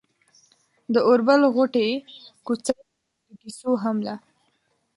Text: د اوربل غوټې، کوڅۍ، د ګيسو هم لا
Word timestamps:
د 0.93 0.95
اوربل 1.07 1.41
غوټې، 1.53 1.89
کوڅۍ، 2.45 2.79
د 3.25 3.29
ګيسو 3.41 3.71
هم 3.83 3.97
لا 4.05 4.15